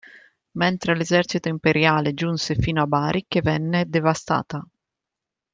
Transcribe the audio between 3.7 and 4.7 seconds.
devastata.